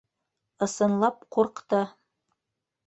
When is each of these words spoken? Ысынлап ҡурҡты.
Ысынлап 0.67 1.21
ҡурҡты. 1.37 1.85